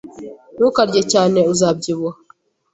Ntukarye 0.55 1.01
cyane. 1.11 1.39
Uzabyibuha. 1.51 2.17